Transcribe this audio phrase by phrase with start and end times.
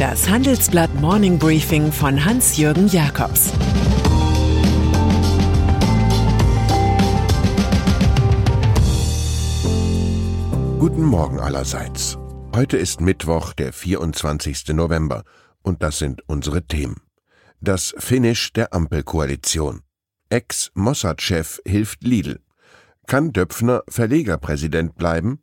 [0.00, 3.52] Das Handelsblatt Morning Briefing von Hans-Jürgen Jakobs
[10.78, 12.16] Guten Morgen allerseits.
[12.56, 14.68] Heute ist Mittwoch, der 24.
[14.68, 15.22] November,
[15.60, 17.02] und das sind unsere Themen.
[17.60, 19.82] Das Finish der Ampelkoalition.
[20.30, 22.40] Ex-Mossad-Chef hilft Lidl.
[23.06, 25.42] Kann Döpfner Verlegerpräsident bleiben?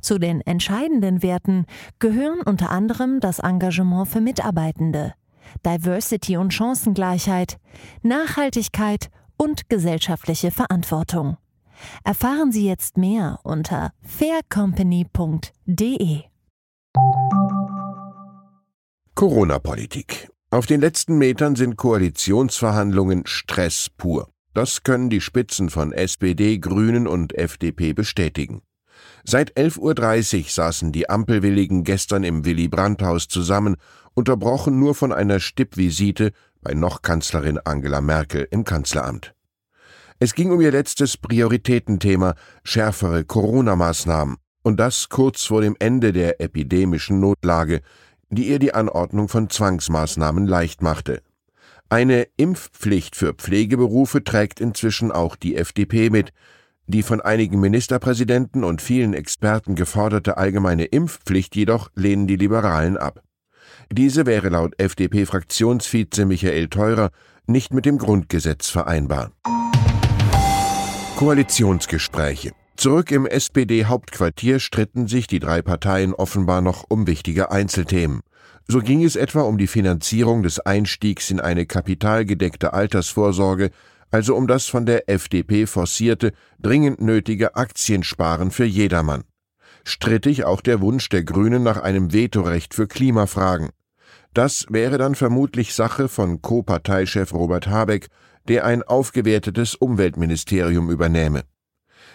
[0.00, 1.66] Zu den entscheidenden Werten
[1.98, 5.14] gehören unter anderem das Engagement für Mitarbeitende,
[5.64, 7.58] Diversity und Chancengleichheit,
[8.02, 11.36] Nachhaltigkeit und gesellschaftliche Verantwortung.
[12.04, 16.22] Erfahren Sie jetzt mehr unter faircompany.de.
[19.14, 20.30] Corona-Politik.
[20.50, 24.28] Auf den letzten Metern sind Koalitionsverhandlungen Stress pur.
[24.54, 28.62] Das können die Spitzen von SPD, Grünen und FDP bestätigen.
[29.28, 33.74] Seit 11.30 Uhr saßen die Ampelwilligen gestern im Willy Brandt-Haus zusammen,
[34.14, 36.30] unterbrochen nur von einer Stippvisite
[36.62, 39.34] bei noch Kanzlerin Angela Merkel im Kanzleramt.
[40.20, 46.40] Es ging um ihr letztes Prioritätenthema, schärfere Corona-Maßnahmen, und das kurz vor dem Ende der
[46.40, 47.80] epidemischen Notlage,
[48.30, 51.20] die ihr die Anordnung von Zwangsmaßnahmen leicht machte.
[51.88, 56.32] Eine Impfpflicht für Pflegeberufe trägt inzwischen auch die FDP mit,
[56.86, 63.22] die von einigen Ministerpräsidenten und vielen Experten geforderte allgemeine Impfpflicht jedoch lehnen die Liberalen ab.
[63.90, 67.10] Diese wäre laut FDP-Fraktionsvize Michael Theurer
[67.46, 69.32] nicht mit dem Grundgesetz vereinbar.
[71.16, 72.52] Koalitionsgespräche.
[72.76, 78.20] Zurück im SPD-Hauptquartier stritten sich die drei Parteien offenbar noch um wichtige Einzelthemen.
[78.68, 83.70] So ging es etwa um die Finanzierung des Einstiegs in eine kapitalgedeckte Altersvorsorge
[84.10, 89.24] also um das von der FDP forcierte, dringend nötige Aktiensparen für jedermann.
[89.84, 93.70] Strittig auch der Wunsch der Grünen nach einem Vetorecht für Klimafragen.
[94.34, 98.08] Das wäre dann vermutlich Sache von Co-Parteichef Robert Habeck,
[98.48, 101.42] der ein aufgewertetes Umweltministerium übernähme.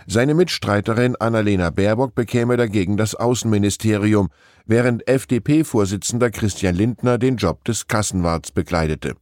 [0.08, 4.30] Seine Mitstreiterin Annalena Baerbock bekäme dagegen das Außenministerium,
[4.66, 9.16] während FDP-Vorsitzender Christian Lindner den Job des Kassenwarts bekleidete.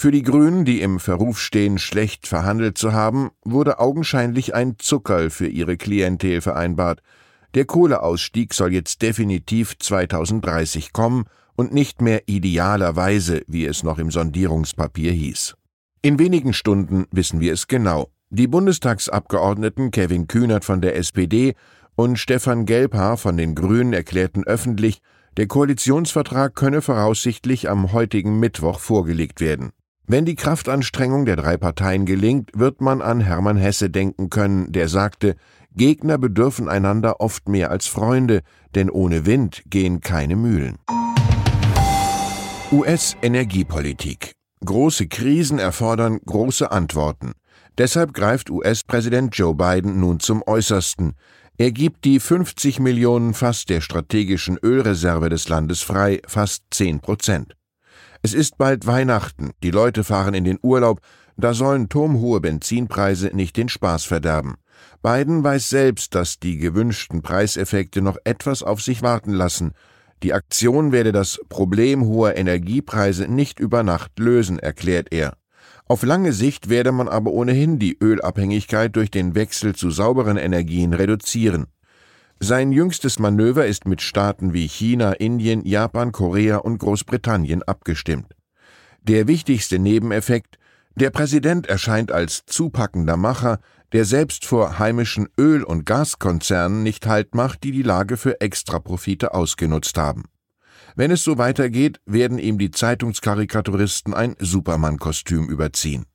[0.00, 5.28] Für die Grünen, die im Verruf stehen, schlecht verhandelt zu haben, wurde augenscheinlich ein Zuckerl
[5.28, 7.02] für ihre Klientel vereinbart.
[7.52, 14.10] Der Kohleausstieg soll jetzt definitiv 2030 kommen und nicht mehr idealerweise, wie es noch im
[14.10, 15.54] Sondierungspapier hieß.
[16.00, 18.08] In wenigen Stunden wissen wir es genau.
[18.30, 21.52] Die Bundestagsabgeordneten Kevin Kühnert von der SPD
[21.94, 25.02] und Stefan Gelbhaar von den Grünen erklärten öffentlich,
[25.36, 29.72] der Koalitionsvertrag könne voraussichtlich am heutigen Mittwoch vorgelegt werden.
[30.12, 34.88] Wenn die Kraftanstrengung der drei Parteien gelingt, wird man an Hermann Hesse denken können, der
[34.88, 35.36] sagte,
[35.76, 38.40] Gegner bedürfen einander oft mehr als Freunde,
[38.74, 40.78] denn ohne Wind gehen keine Mühlen.
[42.72, 44.32] US-Energiepolitik.
[44.64, 47.30] Große Krisen erfordern große Antworten.
[47.78, 51.12] Deshalb greift US-Präsident Joe Biden nun zum Äußersten.
[51.56, 57.54] Er gibt die 50 Millionen Fass der strategischen Ölreserve des Landes frei, fast 10 Prozent.
[58.22, 61.00] Es ist bald Weihnachten, die Leute fahren in den Urlaub,
[61.38, 64.56] da sollen turmhohe Benzinpreise nicht den Spaß verderben.
[65.02, 69.72] Biden weiß selbst, dass die gewünschten Preiseffekte noch etwas auf sich warten lassen.
[70.22, 75.34] Die Aktion werde das Problem hoher Energiepreise nicht über Nacht lösen, erklärt er.
[75.86, 80.92] Auf lange Sicht werde man aber ohnehin die Ölabhängigkeit durch den Wechsel zu sauberen Energien
[80.92, 81.66] reduzieren.
[82.42, 88.34] Sein jüngstes Manöver ist mit Staaten wie China, Indien, Japan, Korea und Großbritannien abgestimmt.
[89.02, 90.58] Der wichtigste Nebeneffekt
[90.94, 93.58] der Präsident erscheint als zupackender Macher,
[93.92, 99.34] der selbst vor heimischen Öl- und Gaskonzernen nicht Halt macht, die die Lage für Extraprofite
[99.34, 100.24] ausgenutzt haben.
[100.96, 106.06] Wenn es so weitergeht, werden ihm die Zeitungskarikaturisten ein Superman-Kostüm überziehen.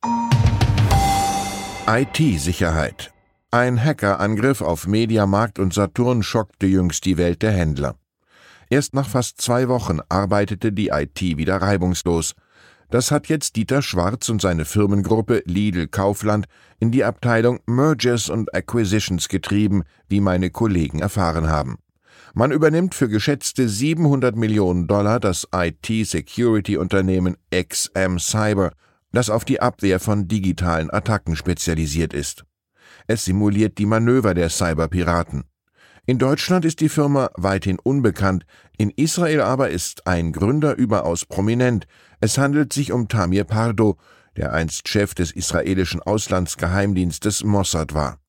[1.88, 3.15] IT-Sicherheit
[3.56, 7.96] ein Hackerangriff auf Mediamarkt und Saturn schockte jüngst die Welt der Händler.
[8.70, 12.36] Erst nach fast zwei Wochen arbeitete die IT wieder reibungslos.
[12.90, 16.48] Das hat jetzt Dieter Schwarz und seine Firmengruppe Lidl Kaufland
[16.80, 21.78] in die Abteilung Mergers und Acquisitions getrieben, wie meine Kollegen erfahren haben.
[22.34, 28.74] Man übernimmt für geschätzte 700 Millionen Dollar das IT-Security-Unternehmen XM Cyber,
[29.14, 32.44] das auf die Abwehr von digitalen Attacken spezialisiert ist.
[33.08, 35.44] Es simuliert die Manöver der Cyberpiraten.
[36.08, 38.46] In Deutschland ist die Firma weithin unbekannt,
[38.78, 41.88] in Israel aber ist ein Gründer überaus prominent.
[42.20, 43.98] Es handelt sich um Tamir Pardo,
[44.38, 48.20] der einst Chef des israelischen Auslandsgeheimdienstes Mossad war.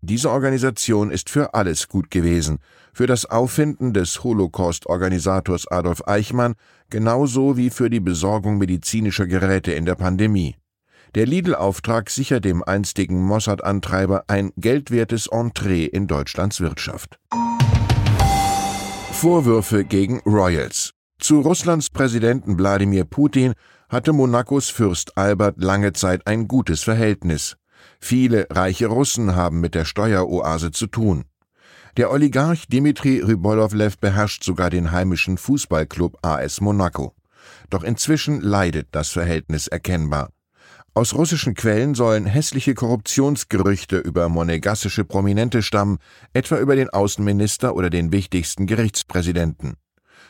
[0.00, 2.58] Diese Organisation ist für alles gut gewesen,
[2.92, 6.56] für das Auffinden des Holocaust-Organisators Adolf Eichmann
[6.90, 10.56] genauso wie für die Besorgung medizinischer Geräte in der Pandemie.
[11.14, 17.20] Der Lidl-Auftrag sichert dem einstigen Mossad-Antreiber ein geldwertes Entree in Deutschlands Wirtschaft.
[19.12, 20.90] Vorwürfe gegen Royals.
[21.20, 23.52] Zu Russlands Präsidenten Wladimir Putin
[23.88, 27.56] hatte Monacos Fürst Albert lange Zeit ein gutes Verhältnis.
[28.00, 31.26] Viele reiche Russen haben mit der Steueroase zu tun.
[31.96, 37.14] Der Oligarch Dimitri Rybolovlev beherrscht sogar den heimischen Fußballclub AS Monaco.
[37.70, 40.33] Doch inzwischen leidet das Verhältnis erkennbar.
[40.96, 45.98] Aus russischen Quellen sollen hässliche Korruptionsgerüchte über monegassische Prominente stammen,
[46.32, 49.74] etwa über den Außenminister oder den wichtigsten Gerichtspräsidenten.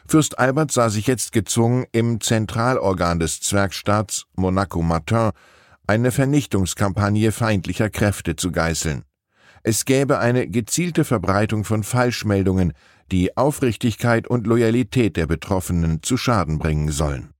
[0.06, 5.32] Fürst Albert sah sich jetzt gezwungen, im Zentralorgan des Zwergstaats Monaco Matin
[5.86, 9.04] eine Vernichtungskampagne feindlicher Kräfte zu geißeln.
[9.62, 12.72] Es gäbe eine gezielte Verbreitung von Falschmeldungen,
[13.12, 17.34] die Aufrichtigkeit und Loyalität der Betroffenen zu Schaden bringen sollen.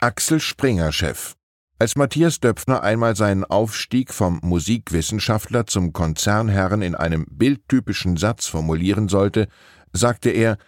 [0.00, 1.37] Axel Springer Chef
[1.80, 9.08] als Matthias Döpfner einmal seinen Aufstieg vom Musikwissenschaftler zum Konzernherren in einem bildtypischen Satz formulieren
[9.08, 9.46] sollte,
[9.92, 10.58] sagte er,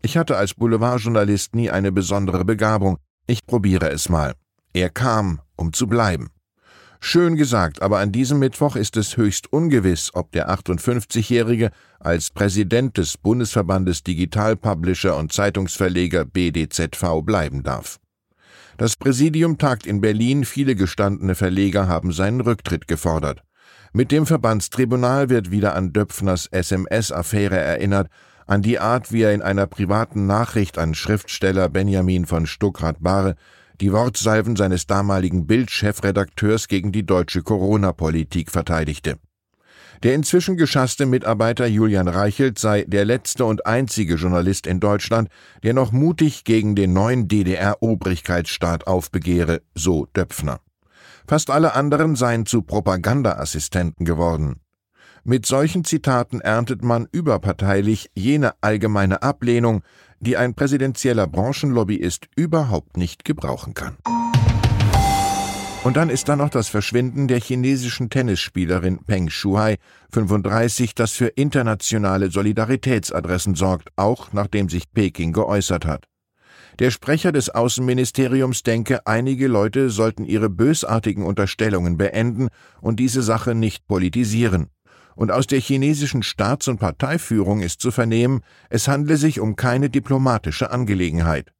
[0.00, 4.34] ich hatte als Boulevardjournalist nie eine besondere Begabung, ich probiere es mal.
[4.72, 6.30] Er kam, um zu bleiben.
[7.00, 12.98] Schön gesagt, aber an diesem Mittwoch ist es höchst ungewiss, ob der 58-Jährige als Präsident
[12.98, 17.98] des Bundesverbandes Digital Publisher und Zeitungsverleger BDZV bleiben darf.
[18.80, 23.42] Das Präsidium tagt in Berlin, viele gestandene Verleger haben seinen Rücktritt gefordert.
[23.92, 28.08] Mit dem Verbandstribunal wird wieder an Döpfners SMS-Affäre erinnert,
[28.46, 33.34] an die Art, wie er in einer privaten Nachricht an Schriftsteller Benjamin von Stuckrad-Barre
[33.82, 39.18] die Wortsalven seines damaligen Bild-Chefredakteurs gegen die deutsche Corona-Politik verteidigte.
[40.02, 45.28] Der inzwischen geschasste Mitarbeiter Julian Reichelt sei der letzte und einzige Journalist in Deutschland,
[45.62, 50.60] der noch mutig gegen den neuen DDR-Obrigkeitsstaat aufbegehre, so Döpfner.
[51.28, 54.60] Fast alle anderen seien zu Propagandaassistenten geworden.
[55.22, 59.82] Mit solchen Zitaten erntet man überparteilich jene allgemeine Ablehnung,
[60.18, 63.98] die ein präsidentieller Branchenlobbyist überhaupt nicht gebrauchen kann.
[65.82, 69.76] Und dann ist da noch das Verschwinden der chinesischen Tennisspielerin Peng Shuai,
[70.12, 76.04] 35, das für internationale Solidaritätsadressen sorgt, auch nachdem sich Peking geäußert hat.
[76.78, 82.48] Der Sprecher des Außenministeriums denke, einige Leute sollten ihre bösartigen Unterstellungen beenden
[82.82, 84.68] und diese Sache nicht politisieren
[85.20, 88.40] und aus der chinesischen Staats- und Parteiführung ist zu vernehmen,
[88.70, 91.52] es handle sich um keine diplomatische Angelegenheit.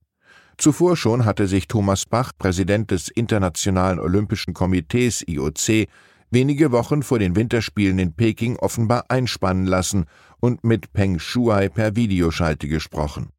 [0.61, 5.89] Zuvor schon hatte sich Thomas Bach, Präsident des Internationalen Olympischen Komitees IOC,
[6.31, 10.05] wenige Wochen vor den Winterspielen in Peking offenbar einspannen lassen
[10.39, 13.31] und mit Peng Shuai per Videoschalte gesprochen.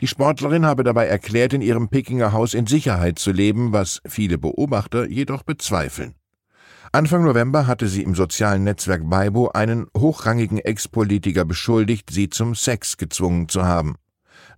[0.00, 4.38] Die Sportlerin habe dabei erklärt, in ihrem Pekinger Haus in Sicherheit zu leben, was viele
[4.38, 6.14] Beobachter jedoch bezweifeln.
[6.92, 12.96] Anfang November hatte sie im sozialen Netzwerk Weibo einen hochrangigen Ex-Politiker beschuldigt, sie zum Sex
[12.96, 13.96] gezwungen zu haben.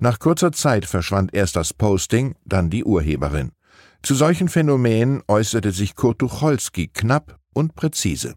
[0.03, 3.53] Nach kurzer Zeit verschwand erst das Posting, dann die Urheberin.
[4.03, 8.35] Zu solchen Phänomenen äußerte sich Kurt Tucholsky knapp und präzise.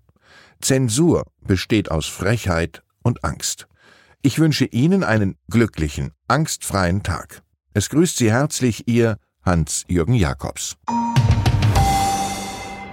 [0.61, 3.67] Zensur besteht aus Frechheit und Angst.
[4.21, 7.41] Ich wünsche Ihnen einen glücklichen, angstfreien Tag.
[7.73, 10.77] Es grüßt Sie herzlich Ihr Hans-Jürgen Jakobs.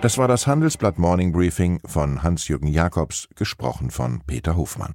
[0.00, 4.94] Das war das Handelsblatt Morning Briefing von Hans-Jürgen Jakobs, gesprochen von Peter Hofmann.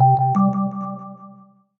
[0.00, 0.57] you